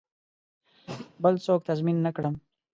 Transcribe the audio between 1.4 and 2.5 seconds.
څوک تضمین نه کړم.